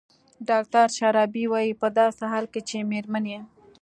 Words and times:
ډاکتر 0.49 0.85
شرابي 0.97 1.45
وايي 1.51 1.73
په 1.81 1.87
داسې 1.99 2.23
حال 2.31 2.45
کې 2.53 2.61
چې 2.69 2.77
مېرمنې 2.91 3.37